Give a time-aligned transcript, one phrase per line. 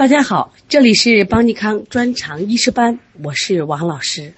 [0.00, 4.32] 大家好，这里是邦尼康专长医师班，我是王老师。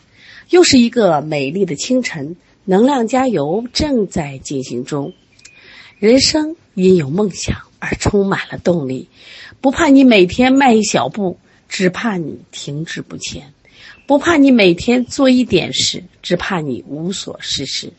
[0.50, 5.12] 又是一个美丽的清晨，能量加油正在进行中。
[6.00, 9.08] 人生因有梦想而充满了动力，
[9.60, 11.38] 不怕你每天迈一小步，
[11.68, 13.44] 只怕你停滞不前；
[14.04, 17.92] 不怕你每天做一点事，只怕你无所事事。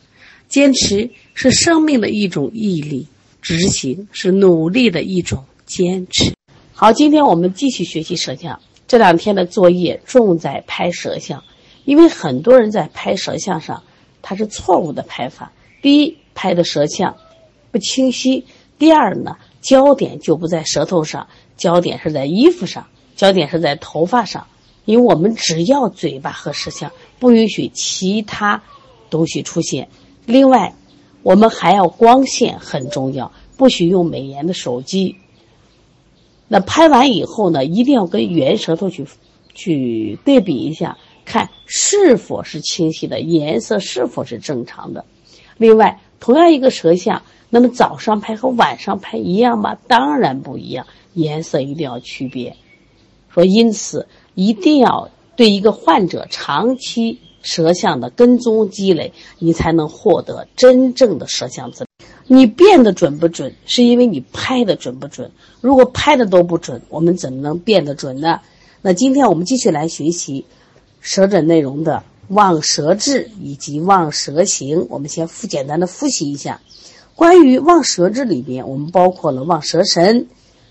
[0.50, 3.08] 坚持是生命的一种毅力，
[3.40, 6.33] 执行是努力的一种坚持。
[6.76, 8.58] 好，今天我们继续学习舌象。
[8.88, 11.44] 这两天的作业重在拍舌象，
[11.84, 13.84] 因为很多人在拍舌象上，
[14.22, 15.52] 他是错误的拍法。
[15.80, 17.14] 第一，拍的舌象
[17.70, 18.42] 不清晰；
[18.76, 24.44] 第二呢，焦点就不在舌头上，焦点是在衣服上，焦点是在头发上。
[24.84, 28.60] 因为我们只要嘴巴和舌象，不允许其他
[29.10, 29.88] 东西出现。
[30.26, 30.74] 另外，
[31.22, 35.14] 我们还要光线很重要，不许用美颜的手机。
[36.48, 39.06] 那拍完以后呢，一定要跟原舌头去
[39.54, 45.04] 去对比一下，看是否是清晰的，颜色是否是正常的。
[45.56, 49.76] 另外，同样一个舌象，那么早上拍和晚上拍一样吗？
[49.86, 52.54] 当然不一样，颜色一定要区别。
[53.32, 61.86] 说因此，一定要对一个患者长期舌象的跟踪积累，你才能获得真正的舌象资。
[62.26, 65.30] 你变得准不准，是因为你拍的准不准。
[65.60, 68.40] 如果拍的都不准，我们怎么能变得准呢？
[68.80, 70.44] 那今天我们继续来学习
[71.00, 74.86] 舌诊内容的望舌质以及望舌形。
[74.88, 76.60] 我们先复简单的复习一下，
[77.14, 80.26] 关于望舌质里边，我们包括了望舌神，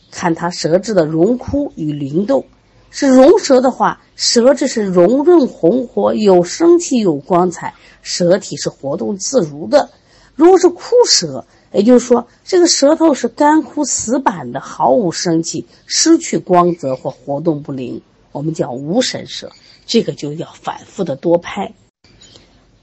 [0.09, 2.45] 看它舌质的荣枯与灵动。
[2.89, 9.89] 是荣舌的话，舌质是荣润红活，有生气有光彩，舌体是活动自如的。
[10.35, 19.51] 如果是枯舌，也就是说这个舌头是干枯死板的，毫无生气，失去光泽或活动不灵，我们叫无神舌。
[19.85, 21.73] 这个就要反复的多拍。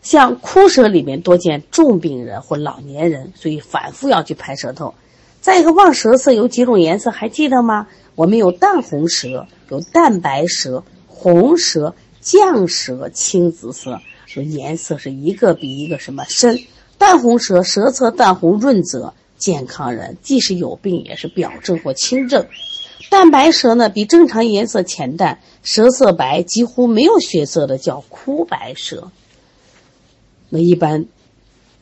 [0.03, 4.95] 像枯舌里面多见重病人或老年人，所以反复要去拍舌头。
[5.41, 7.89] 再一个望舌色有几种颜色，还记得吗？
[8.15, 16.59] 我们有淡红舌，有淡白舌、红舌、绛舌、青紫色，说颜色是一个比一个什么深。
[17.01, 22.45] 淡红舌，舌侧淡红润泽，健康人即使有病也是表症或轻症。
[23.09, 29.11] 淡白舌呢，比正常颜色浅淡，舌色白，几乎没有血色的叫枯白舌。
[30.51, 31.07] 那一般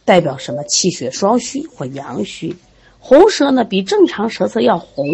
[0.05, 0.63] 代表什么？
[0.63, 2.55] 气血双虚或阳虚。
[3.01, 5.05] 红舌呢，比正常舌色要红，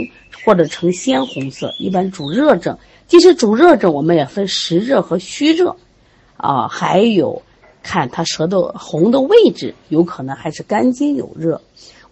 [0.45, 2.77] 或者呈鲜红色，一般主热症。
[3.09, 5.75] 即使主热症，我们也分实热和虚热，
[6.37, 7.41] 啊，还有。
[7.85, 11.61] 看它舌头红的位置，有可能还是肝经有热。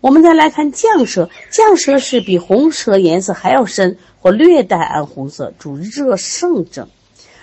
[0.01, 6.87] 我们再来看绛舌，绛舌是比红舌颜色还要深或略带暗红色，主热盛症。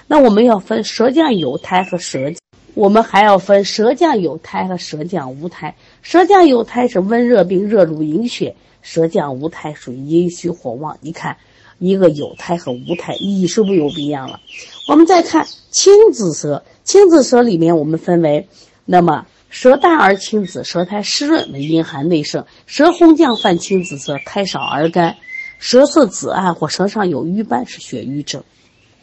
[0.07, 2.33] 那我们要分舌降有苔和舌，
[2.75, 5.75] 我们还要分舌降有苔和舌降无苔。
[6.01, 10.97] 舌降有苔是温热病，热入营血；舌降无苔属于阴虚火旺。
[11.01, 11.37] 你看，
[11.79, 14.39] 一个有苔和无苔，意义是不是有不一样了？
[14.87, 16.63] 我们再看青紫舌。
[16.89, 18.49] 青紫舌里面，我们分为，
[18.83, 25.13] 那么舌淡而青紫，舌苔湿润为阴寒内盛；舌红绛泛青紫色，苔少而干；
[25.59, 28.43] 舌色紫暗或舌上有瘀斑是血瘀症，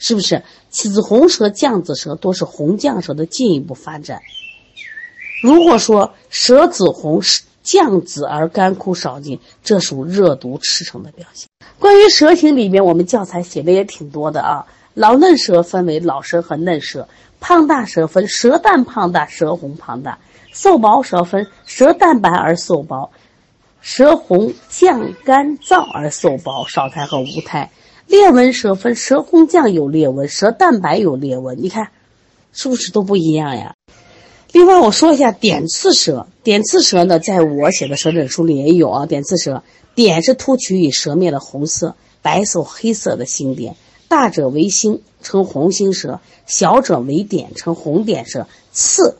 [0.00, 0.42] 是不是？
[0.69, 4.20] 紫红舌、绛紫舌多是红绛舌的进一步发展。
[5.41, 11.47] 如果说舌紫红是、绛紫而干枯少尽，这属热毒赤诚的表现。
[11.78, 14.66] 关于舌形里面，我们教材写的也挺多的啊。
[14.94, 17.06] 老嫩舌分为老舌和嫩舌。
[17.41, 20.19] 胖大舌分舌淡胖大、舌红胖大；
[20.52, 23.10] 瘦薄舌分舌淡白而瘦薄，
[23.80, 27.70] 舌红绛干燥而瘦薄，少苔和无苔。
[28.06, 31.60] 裂纹舌分舌红绛有裂纹，舌淡白有裂纹。
[31.60, 31.88] 你看，
[32.52, 33.74] 是不是都不一样呀？
[34.53, 36.28] 另外，我说一下点刺舌。
[36.42, 39.06] 点刺舌呢，在我写的舌诊书里也有啊。
[39.06, 39.62] 点刺舌，
[39.94, 43.76] 点是突取于舌面的红色、白色、黑色的星点。
[44.08, 48.47] 大者为星，称红心舌；小者为点，称红点舌。
[48.73, 49.17] 刺，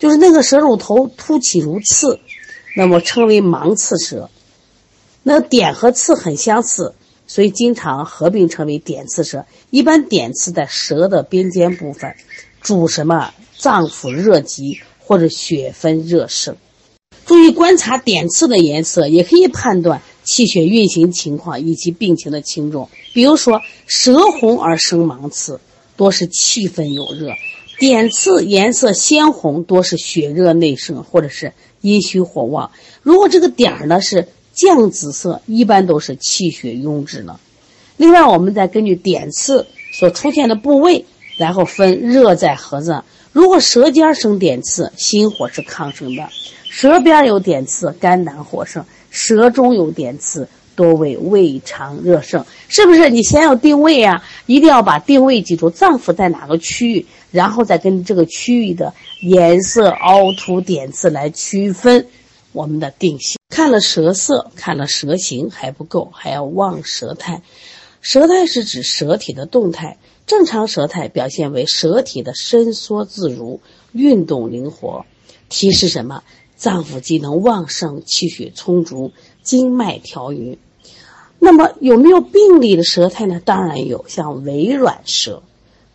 [0.00, 2.18] 就是那个舌乳头凸起如刺，
[2.76, 4.28] 那么称为芒刺舌。
[5.22, 6.92] 那点和刺很相似，
[7.28, 9.46] 所以经常合并称为点刺舌。
[9.70, 12.16] 一般点刺在舌的边尖部分，
[12.60, 16.56] 主什么脏腑热疾或者血分热盛。
[17.26, 20.02] 注意观察点刺的颜色，也可以判断。
[20.24, 25.60] 气血运行情况以及病情的轻重，比如说舌红而生芒刺，
[25.96, 27.30] 多是气分有热；
[27.78, 32.70] 点刺颜色鲜红，多是血热内盛或者是阴虚火旺。
[33.02, 37.38] 如果这个点儿呢是绛紫色，一般都是气血壅滞呢。
[37.96, 41.04] 另外，我们再根据点刺所出现的部位，
[41.36, 43.04] 然后分热在何脏。
[43.32, 46.24] 如果舌尖生点刺，心火是亢盛的；
[46.68, 48.82] 舌边有点刺，肝胆火盛；
[49.14, 52.44] 舌中有点刺，多为胃肠热盛。
[52.68, 53.08] 是不是？
[53.08, 62.08] 你先要定位呀，一定要把定位记住，脏腑在哪个区域，然后再跟这个区域的颜色、凹凸、点刺来区分
[62.50, 63.38] 我们的定性。
[63.48, 67.40] 看了舌色，看了舌形还不够，还要望舌态。
[68.00, 69.96] 舌态是指舌体的动态。
[70.26, 73.60] 正常舌态表现为舌体的伸缩自如、
[73.92, 75.04] 运动灵活，
[75.48, 76.24] 提示什么？
[76.56, 79.12] 脏腑机能旺盛，气血充足，
[79.42, 80.58] 经脉调匀。
[81.38, 83.40] 那么有没有病理的舌苔呢？
[83.44, 85.42] 当然有，像微软舌、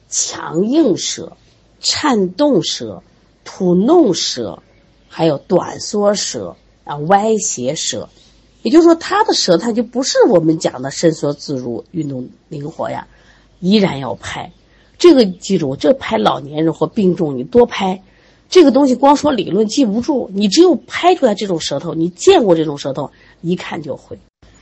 [0.09, 1.37] 强硬舌、
[1.79, 3.01] 颤动舌、
[3.43, 4.61] 吐弄舌，
[5.07, 8.09] 还有短缩舌啊、歪斜舌。
[8.61, 13.07] 也就是说，他的舌苔就不是我们讲的伸缩自如、运动灵活呀。
[13.61, 14.51] 依然要拍，
[14.97, 18.03] 这个记住，这拍老年人或病重，你多拍。
[18.49, 23.11] 这个东西光说理论记不住，你只有拍出来这种舌头，你见过这种舌头，
[23.41, 24.19] 一看就会。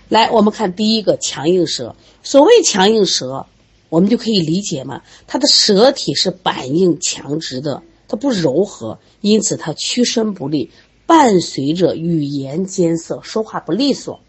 [0.09, 1.95] 来，我们看第一个强硬舌。
[2.21, 3.45] 所谓强硬舌，
[3.87, 10.69] 我们就可以理解嘛，它的舌体是板硬强直的，它不柔和，因此它屈伸不利，
[11.05, 14.19] 伴随着语言艰涩，说话不利索。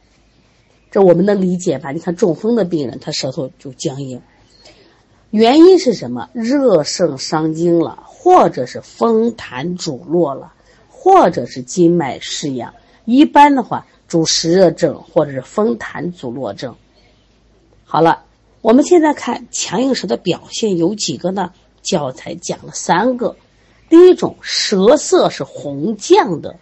[0.90, 1.90] 这我们能理解吧？
[1.90, 4.22] 你看中风的病人，他舌头就僵硬。
[5.30, 6.30] 原因是什么？
[6.32, 10.52] 热盛伤津了，或者是风痰阻络了，
[10.90, 12.74] 或者是筋脉失养。
[13.04, 16.74] 一般的话，主湿热症或者是风痰阻络症。
[17.84, 18.24] 好了，
[18.60, 21.52] 我们现在看强硬舌的表现有几个呢？
[21.80, 23.36] 教材讲了三个。
[23.88, 26.58] 第一种，舌色是红绛的，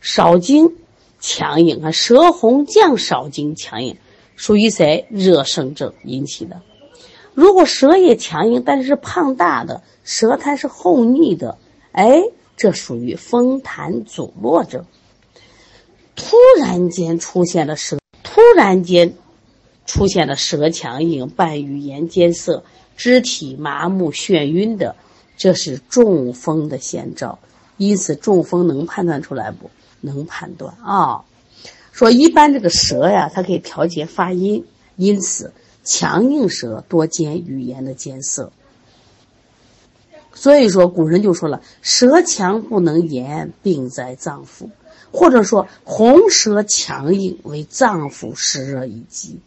[0.00, 0.78] 少津
[1.20, 3.98] 强硬啊，舌红绛少津强硬，
[4.34, 5.06] 属于谁？
[5.10, 6.62] 热盛症引起的。
[7.36, 11.58] 如果舌也强硬，但是胖大的，舌苔是厚腻的，
[11.92, 12.22] 哎，
[12.56, 14.86] 这属于风痰阻络症。
[16.14, 19.12] 突然间出现了舌，突然间
[19.84, 22.64] 出现了舌强硬、伴语言艰涩、
[22.96, 24.96] 肢体麻木、眩晕的，
[25.36, 27.38] 这是中风的先兆。
[27.76, 29.70] 因此，中风能判断出来不？
[30.00, 31.24] 能判断啊。
[31.92, 34.64] 说一般这个舌呀，它可以调节发音，
[34.96, 35.52] 因此。
[35.86, 38.52] 强硬舌多兼语言的艰涩，
[40.34, 44.68] 所以说古人就说了：“舌强不能言，病在脏腑。”
[45.12, 49.38] 或者说“红舌强硬为脏腑湿热以疾。”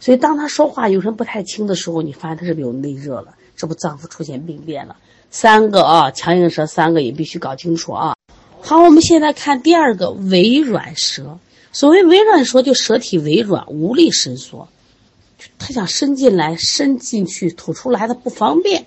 [0.00, 3.34] 所以当他说话有什么不太清的时候，你发现他是不是有内热了？
[3.56, 4.96] 这不脏腑出现病变了？
[5.30, 8.16] 三个啊，强硬舌三个也必须搞清楚啊。
[8.60, 11.38] 好，我们现在看第二个微软舌。
[11.72, 14.68] 所谓微软舌，就舌体微软，无力伸缩。
[15.58, 18.86] 他想伸进来，伸进去，吐出来，他不方便。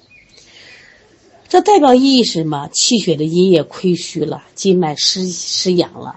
[1.47, 2.69] 这代表意义是什么？
[2.73, 6.15] 气血的阴液亏虚了，筋脉失失养了，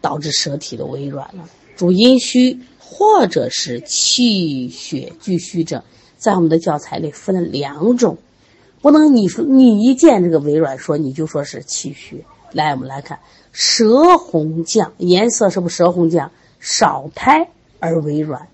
[0.00, 5.82] 导致舌体的微软了，主阴虚或者是气血俱虚症。
[6.16, 8.16] 在我们的教材里分了两种，
[8.80, 12.24] 不能你说你一见这个微软说你就说是气虚。
[12.52, 13.18] 来，我们来看
[13.52, 16.30] 舌红绛，颜色是不是舌红绛？
[16.60, 17.50] 少苔
[17.80, 18.48] 而微软。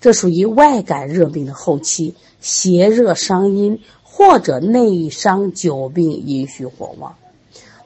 [0.00, 7.16] 这属于外感热病的后期，邪热伤阴或者内伤久病，阴虚火旺。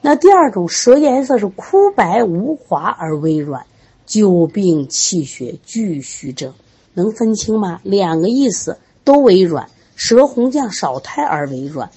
[0.01, 3.65] 那第二种舌颜色是枯白无华而微软，
[4.05, 6.53] 久病气血俱虚症，
[6.93, 7.81] 能分清吗？
[7.83, 11.89] 两个意思都微软，舌红绛少苔而微软，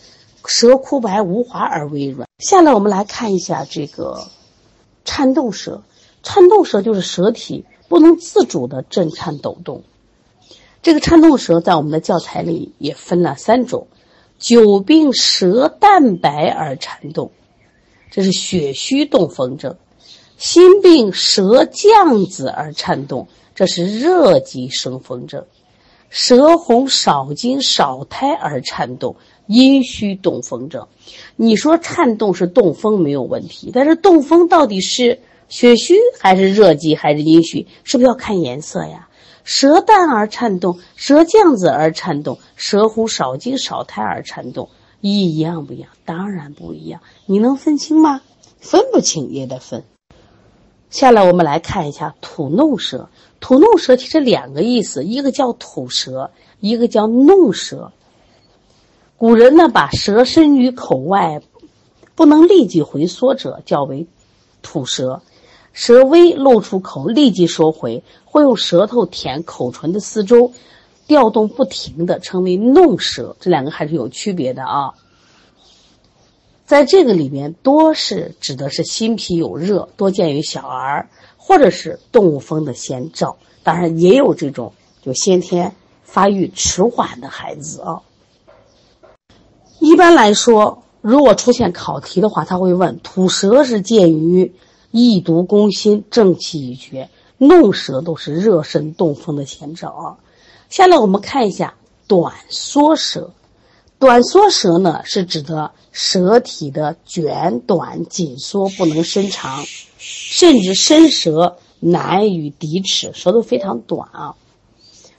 [0.47, 2.27] 舌枯白无华而微软。
[2.39, 4.27] 下来我们来看一下这个
[5.05, 5.83] 颤动舌，
[6.23, 9.85] 颤动舌就是舌体不能自主的震颤抖动。
[10.81, 13.89] 这个颤动舌在我们的教材里也分了三种：
[14.39, 17.33] 久病舌淡白而颤动，
[18.11, 19.73] 这是血虚动风症；
[20.37, 25.43] 心病舌降子而颤动，这是热极生风症；
[26.11, 29.17] 舌红少津少苔而颤动，
[29.47, 30.87] 阴虚动风症。
[31.35, 35.19] 你说颤动是动风没有问题，但是动风到底是
[35.49, 39.09] 血虚还是热极还是阴虚，是不是要看颜色呀？
[39.49, 44.69] 舌淡而颤动，舌降子而颤动，舌红少津少苔而颤动，
[45.01, 45.89] 一样不一样？
[46.05, 47.01] 当然不一样。
[47.25, 48.21] 你能分清吗？
[48.61, 49.85] 分不清也得分。
[50.91, 53.09] 下来我们来看一下吐弄舌。
[53.41, 57.93] 吐弄舌其实两个意思，一个叫吐舌，一个叫弄舌。
[59.17, 61.41] 古人呢，把舌伸于口外，
[62.15, 64.07] 不能立即回缩者，叫为
[64.61, 65.23] 吐舌。
[65.79, 70.51] 舌微露出口，立即收回，会用舌头舔口唇的四周，
[71.07, 73.37] 调动不停的，称为弄舌。
[73.39, 74.95] 这两个还是有区别的啊。
[76.67, 83.37] 在这个里面，多是指的是心脾有热，多见于小儿，或者是动物风的先兆。
[83.63, 88.03] 当然，也有这种就先天发育迟缓的孩子啊。
[89.79, 94.53] 一般来说，如果出现考题的话，他会问：吐舌是见于
[94.91, 100.19] 易毒攻心，正气已绝；弄舌都是热身动风的前兆啊。
[100.71, 101.75] 下来我们看一下
[102.07, 103.31] 短缩舌。
[103.99, 109.65] 短缩舌呢，是指的舌体的卷短紧缩，不能伸长，
[109.99, 114.37] 甚至伸舌难于抵齿，舌头非常短啊。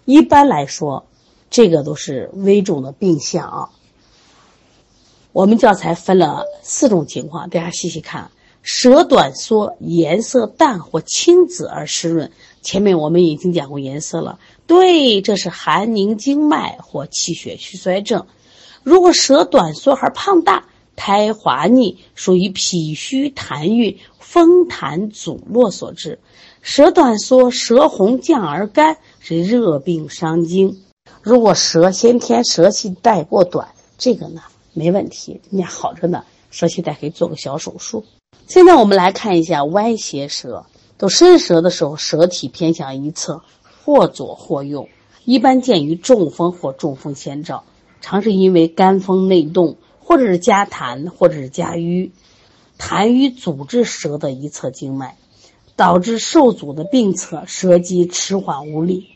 [0.06, 1.06] 一般来说，
[1.50, 3.70] 这个都是危重的病象啊。
[5.34, 12.32] 我们教材分了四种情况，大家细细看：舌短缩，颜色淡或青紫而湿润。
[12.62, 14.38] 前面我们已经讲过颜色了，
[14.68, 18.28] 对，这是寒凝经脉或气血虚衰症。
[18.84, 26.20] 如果舌短缩而胖大，苔滑腻，属于脾虚痰郁、风痰阻络所致。
[26.62, 30.84] 舌短缩、舌红降而干，是热病伤津。
[31.22, 34.42] 如果舌先天舌系带过短，这个呢
[34.74, 38.04] 没问题，人家好着呢，舌系带可以做个小手术。
[38.50, 40.66] 现在我们来看一下歪斜舌，
[40.98, 43.44] 都伸舌的时候，舌体偏向一侧，
[43.86, 44.90] 或左或右，
[45.24, 47.64] 一般见于中风或中风先兆。
[48.02, 52.12] 常是因为肝风内动，或者是加痰，或者是加瘀，
[52.80, 55.16] 痰瘀阻滞舌的一侧经脉，
[55.76, 59.10] 导致受阻的病侧舌肌迟缓无力。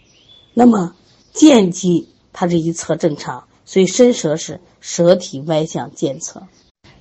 [0.53, 0.93] 那么
[1.31, 6.43] 健肌它这一侧正常，所以伸舌时舌体歪向健侧。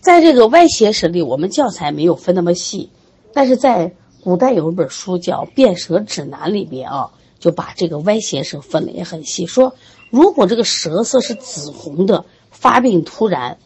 [0.02, 2.90] 在这个歪斜舌里，我们教材没有分那么细，
[3.32, 9.74] 但是在古代有一本书叫《辨舌指南》里边啊，就把这个歪斜舌分的也很细，说。
[10.10, 13.58] 如果这个舌色是紫红的，发病突然，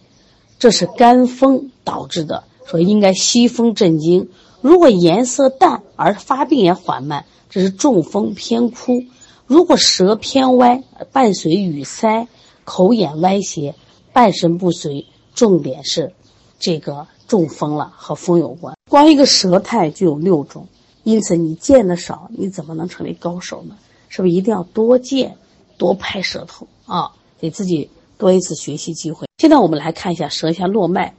[0.58, 4.28] 这是肝风导致的，说应该吸风镇惊；
[4.60, 9.06] 如果颜色淡而发病也缓慢，这是中风偏枯；
[9.46, 12.28] 如果舌偏歪，伴随语塞、
[12.64, 13.74] 口眼歪斜、
[14.12, 16.12] 半身不遂，重点是
[16.58, 18.74] 这个中风了，和风有关。
[18.90, 20.66] 光一个舌态就有六种，
[21.04, 23.76] 因此你见的少，你怎么能成为高手呢？
[24.08, 25.36] 是不是一定要多见？
[25.78, 29.26] 多拍舌头啊，给自己多一次学习机会。
[29.36, 31.14] 现在我们来看一下舌下络脉。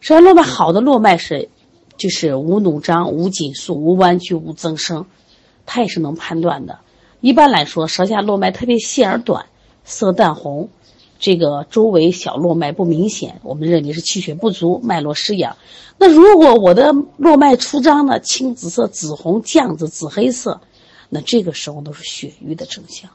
[0.00, 1.48] 舌下络脉好的络脉是，
[1.96, 5.06] 就是无弩张、无紧束、无弯曲、无增生，
[5.64, 6.80] 它也是能判断的。
[7.22, 9.46] 一般来说，舌下络脉特别细而短，
[9.84, 10.68] 色淡红，
[11.18, 15.56] 这个周围小络脉不明显，我们认为是气血不足，脉络失养。
[15.98, 20.60] 那如果我的络脉出张呢，青紫色、紫红、绛紫、紫黑色，
[21.08, 23.10] 那这个时候都是血瘀的征象。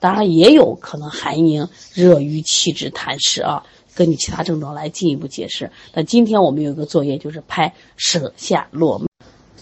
[0.00, 5.70] 当然也有可能寒凝、热瘀、气滞、痰湿啊，根据其他症状来进一步解释。
[5.94, 9.06] 那今天我们有一个作业，就是拍舌下络脉。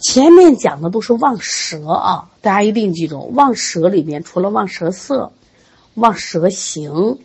[0.01, 5.31] 前面讲的都是望舌啊，大家一定记住，望舌里面除了望舌色、
[5.95, 7.19] 望舌形，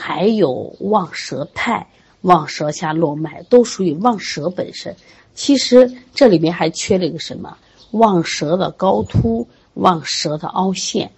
[0.00, 1.88] 还有望舌态、
[2.20, 4.94] 望舌下络脉，都属于望舌本身。
[5.34, 7.58] 其实这里面还缺了一个什么？
[7.90, 11.10] 望舌的高凸，望舌的凹陷。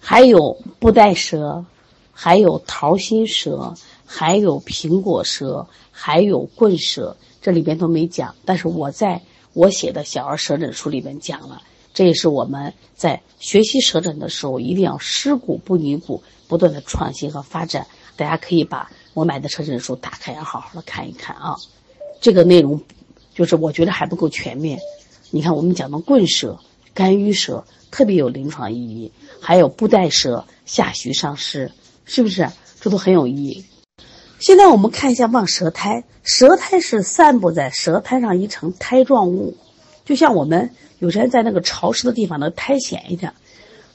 [0.00, 1.66] 还有布袋舌，
[2.10, 3.74] 还有桃心舌，
[4.06, 8.34] 还有苹果舌，还有棍舌，这里边都没讲。
[8.46, 9.20] 但是我在
[9.52, 11.60] 我写的小儿舌诊书里边讲了，
[11.98, 17.88] 这也是我们在学习舌诊的时候一定要尸骨不泥骨，不断的创新和发展。
[18.14, 21.56] 大家可以把我买的舌诊书打开，要好好的看一看啊。
[22.20, 22.80] 这个内容
[23.34, 24.78] 就是我觉得还不够全面。
[25.32, 26.56] 你看我们讲的棍舌、
[26.94, 27.64] 干淤舌。
[27.90, 31.72] 特别有临床意义，还有布袋舌、下虚上湿，
[32.04, 32.48] 是不是？
[32.80, 33.64] 这都很有意义。
[34.38, 39.56] 现在我们看一下望舌苔，舌苔是散布在舌苔上一层苔状物，
[40.08, 43.34] 就像我们有些人在那个潮湿的地方的苔藓一样，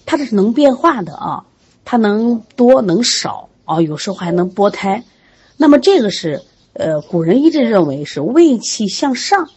[0.05, 1.45] 它这是能变化的啊，
[1.85, 5.03] 它能多能少啊，有时候还能剥胎。
[5.57, 6.43] 那么这个是
[6.73, 9.49] 呃，古人一直认为是胃气向上，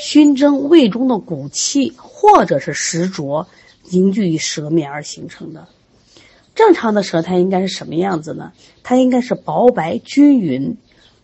[0.00, 3.48] 熏蒸胃中的骨气，或者是实浊。
[3.90, 5.66] 凝聚于舌面而形成的，
[6.54, 8.52] 正常的舌苔应该是什么样子呢？
[8.84, 10.76] 它应该是薄白均匀，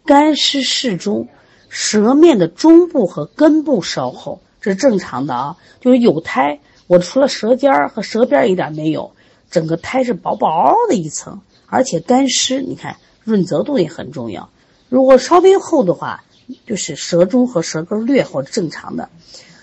[0.04, 1.28] 干湿适中，
[1.68, 5.56] 舌面的中部和根部稍厚，这是正常的啊。
[5.80, 9.12] 就是有苔，我除了舌尖儿和舌边一点没有，
[9.50, 14.50] 整个苔是薄薄的一层，而且干湿，你看润泽度也很重要。
[14.88, 16.24] 如果稍微厚的话，
[16.66, 19.08] 就是舌中和舌根略厚，正常的。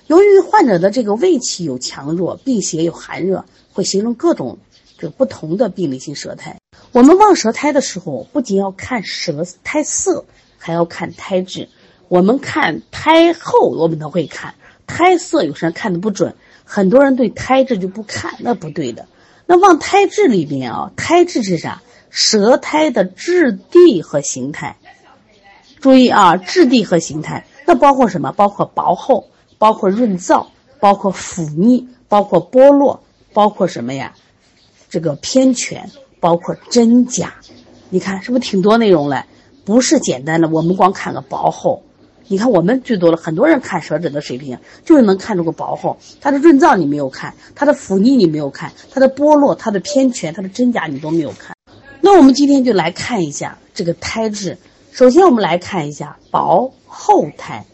[0.08, 4.58] 由于患者的这个胃气有强弱，病邪有寒热，会形成各种
[4.98, 6.58] 这不同的病理性舌苔。
[6.94, 10.24] 我们望舌苔的时候，不仅要看舌苔色，
[10.58, 11.68] 还要看苔质。
[12.08, 14.56] 我们看苔厚，我们都会看
[14.88, 16.34] 胎色，有时候看的不准。
[16.64, 19.06] 很多人对胎质就不看，那不对的。
[19.46, 21.82] 那望胎质里面啊，胎质是啥？
[22.10, 24.78] 舌苔的质地和形态。
[25.80, 28.32] 注意啊，质地和形态，那包括什么？
[28.32, 29.28] 包括薄厚，
[29.58, 30.48] 包括润燥，
[30.80, 33.04] 包括腐腻，包括剥落，
[33.34, 34.16] 包括什么呀？
[34.90, 37.36] 这个偏全，包括真假。
[37.90, 39.24] 你看是不是挺多内容嘞？
[39.64, 41.84] 不是简单的，我们光看个薄厚。
[42.30, 45.98] 你看我们最多了，很多人看舌质的水平，就是能看出个薄厚。
[46.20, 51.56] 它的润燥你没有看，它的腐腻你没有看，它的剥落、它的偏全、它的真假你都没有看。
[52.02, 54.58] 那我们今天就来看一下这个胎质。
[54.92, 57.66] 首先，我们来看一下薄厚苔，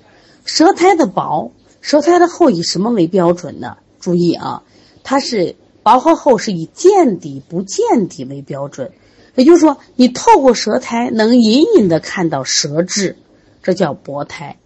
[0.45, 3.77] 舌苔的薄，舌苔的厚以什么为标准呢？
[3.99, 4.63] 注意啊，
[5.03, 8.91] 它是薄和厚是以见底不见底为标准，
[9.35, 13.15] 也就是说，你透过舌苔能隐隐的看到舌质，
[13.63, 14.57] 这叫薄苔，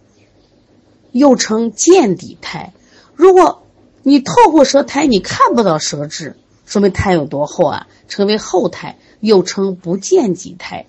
[1.12, 2.72] 又称见底苔。
[3.14, 3.62] 如果
[4.02, 6.36] 你透过舌苔你看不到舌质，
[6.66, 7.86] 说明苔有多厚啊？
[8.08, 10.86] 称为厚苔，又称不见底苔。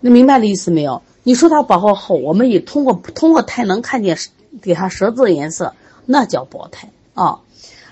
[0.00, 1.02] 你明白的意思没有？
[1.22, 4.18] 你说它薄和厚，我们也通过通过苔能看见
[4.62, 5.74] 给它舌质的颜色，
[6.06, 7.40] 那叫薄苔啊。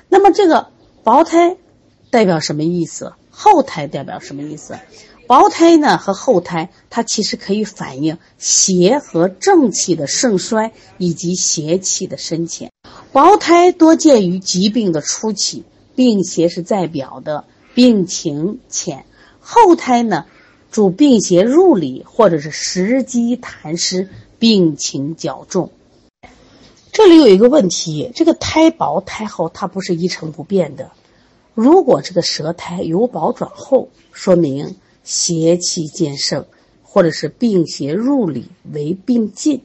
[0.08, 0.68] 那么这个
[1.02, 1.56] 薄苔
[2.10, 3.14] 代表什么意思？
[3.30, 4.78] 厚苔代表什么意思？
[5.32, 12.70] 薄苔呢和厚苔，它其实可以反映邪和正气的盛衰以及邪气的深浅。
[13.12, 19.04] 薄苔多见于疾病的初期，病邪是在表的，病情浅；
[19.40, 20.26] 厚苔呢。
[20.70, 25.70] 主病邪入里，或者是时机痰湿，病情较重。
[26.92, 30.90] 这里有一个问题：这个苔薄苔厚，它不是一成不变的。
[31.54, 36.46] 如果这个舌苔由薄转厚，说明邪气渐盛，
[36.82, 39.62] 或者是病邪入里为病进。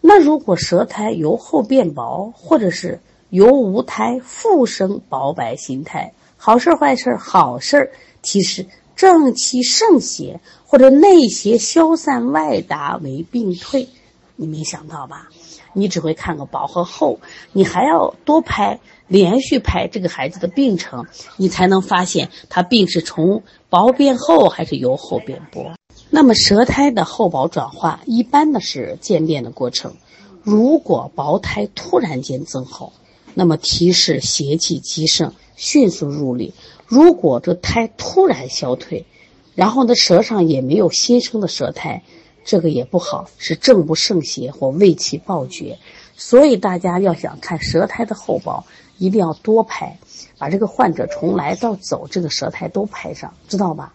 [0.00, 7.90] 那如果舌苔由厚变薄，或者是由无苔复生薄白新苔，好事坏事好事
[8.22, 8.66] 提示。
[8.96, 13.88] 正气盛邪或者内邪消散外达为病退，
[14.36, 15.30] 你没想到吧？
[15.74, 17.20] 你只会看个薄和厚，
[17.52, 21.04] 你还要多拍，连续拍这个孩子的病程，
[21.36, 25.72] 你才能发现他病是从薄变厚还是由厚变薄。
[26.10, 29.94] 那么舌苔的厚薄转化，一般的是渐变的过程。
[30.42, 32.92] 如果薄苔突然间增厚，
[33.34, 36.54] 那么提示邪气极盛，迅速入里。
[36.86, 39.06] 如果这苔突然消退，
[39.54, 42.02] 然后呢，舌上也没有新生的舌苔，
[42.44, 45.78] 这个也不好，是正不胜邪或胃气暴绝。
[46.16, 48.64] 所以大家要想看舌苔的厚薄，
[48.98, 49.98] 一定要多拍，
[50.38, 53.92] 把这个患者从来到走这个舌苔都拍上，知道吧？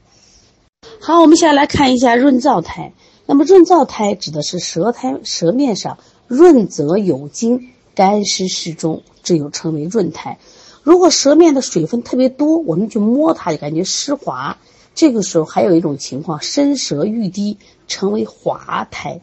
[1.00, 2.92] 好，我们现在来看一下润燥苔。
[3.26, 10.40] 那么润燥苔指的是舌苔舌面上润泽有精，干湿适中，这又称为润苔。
[10.82, 14.58] 如果舌面的水分特别多，我们去摸它就感觉湿滑。
[15.00, 17.58] 这个时候还有一种情况，深舌欲滴，
[17.88, 19.22] 成为滑苔。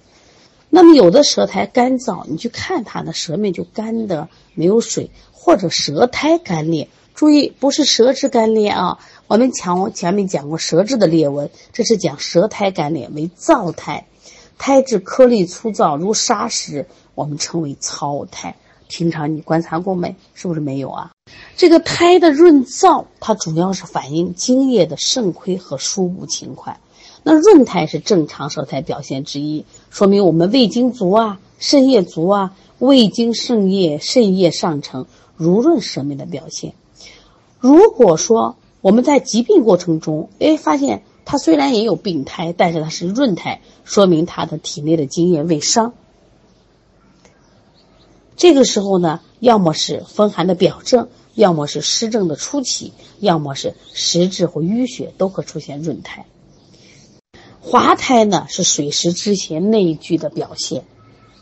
[0.71, 6.89] 那么有的舌苔干燥，你去看它的舌面就干的没有水，或者舌苔干裂。
[7.15, 9.01] 注意，不是舌质干裂啊。
[9.29, 14.07] 我们前前面讲过舌质的裂纹，这是讲舌苔干裂为燥苔，
[14.57, 18.57] 苔质颗粒粗糙如砂石，我们称为糙苔。
[18.89, 20.17] 平常你观察过没？
[20.33, 21.11] 是不是没有啊？
[21.57, 26.81] 这个苔的润燥，它主要是反映津液的肾亏和输布勤快。
[27.23, 36.75] 那润苔是正常舌苔表现之一，说明我们胃经足啊，肾液足啊，胃经肾液肾液上乘，濡润舌面的表现。
[37.59, 45.95] 如果说我们在疾病过程中，哎，发现它虽然也有病苔，但是它是润苔，说明它的体内的津液未伤。
[48.37, 56.27] 这个时候呢，要么是风寒的表症，要么是湿症的初期，要么是实质或淤血，都可出现润苔。
[57.63, 60.85] 滑苔呢是水湿之前内聚的表现，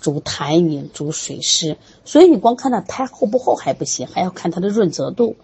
[0.01, 5.37] 主痰饮，主水湿，所以你光看它苔厚不厚还不行，还要看它的润泽度。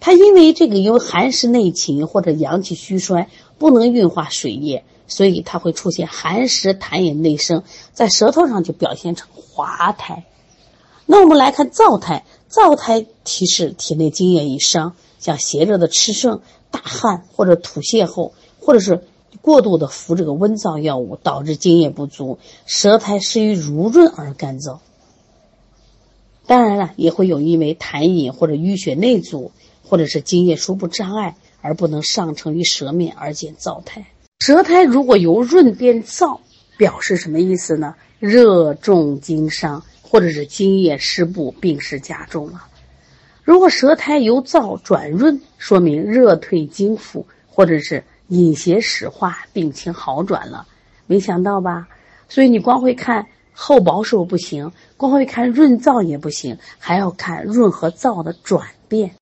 [0.00, 3.28] 它因为这个由寒湿内侵或者阳气虚衰，
[3.58, 10.24] 不能运化水液，所以它会出现寒湿痰饮内生，在舌头上就表现成滑苔。
[11.06, 16.40] 那我们来看燥苔，燥苔提示体内津液已伤，像邪热的炽盛、
[16.70, 19.04] 大汗或者吐泻后，或者是
[19.40, 24.78] 过度的服这个温燥药物，导致津液不足，舌苔失于濡润而干燥。
[26.46, 29.52] 当然了，也会有因为痰饮或者淤血内阻，
[29.88, 34.06] 或者是津液输布障碍而不能上承于舌面而见燥苔。
[34.40, 36.40] 舌苔如果由润变燥，
[36.76, 37.94] 表示什么意思呢？
[38.18, 42.66] 热重经伤，或者是津液湿布，病势加重了。
[43.42, 50.66] 如果舌苔由燥转润，说明热退经腹，或者是饮邪使化，病情好转了。
[51.06, 51.88] 没想到吧？
[52.28, 53.26] 所以你光会看。
[53.58, 59.12] 厚薄是不行，光会看润燥也不行，还要看润和燥的转变。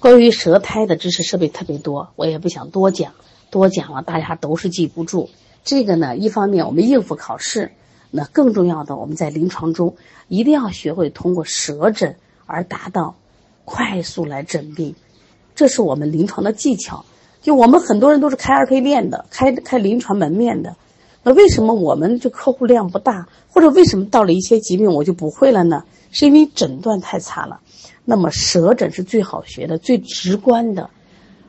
[0.00, 3.12] 关于舌苔的知识设备特别多，我也不想多讲，
[3.52, 5.30] 多讲了大家都是记不住。
[5.62, 7.70] 这个呢，一方面我们应付考试，
[8.16, 9.96] 那更重要的，我们在临床中
[10.28, 12.14] 一定要学会通过舌诊
[12.46, 13.16] 而达到
[13.64, 14.94] 快速来诊病，
[15.56, 17.04] 这是我们临床的技巧。
[17.42, 20.76] 就我们很多人都是开二 K 练的，开开临床门面的。
[21.24, 25.82] 那为什么我们这客户量不大，或者为什么到了一些疾病我就不会了呢？
[26.12, 27.62] 是因为诊断太差了。
[28.04, 30.88] 那么舌诊是最好学的、最直观的，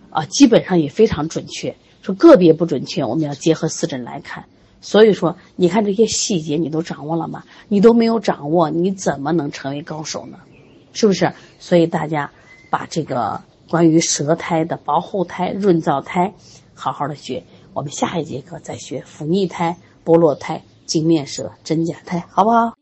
[0.10, 1.76] 啊，基本上也非常准确。
[2.02, 4.46] 说个别不准确，我们要结合四诊来看。
[4.86, 7.44] 所以说，你看这些细节你都掌握了吗？
[7.70, 10.38] 你都没有掌握，你怎么能成为高手呢？
[10.94, 11.34] 是不是？
[11.58, 12.30] 所以大家
[12.70, 16.36] 把这个关于舌苔的薄厚苔、润燥苔，
[16.76, 17.44] 好好的学。
[17.74, 22.76] 我们下一节课再学腹逆苔、剥落苔、镜面舌、真假苔，好不好？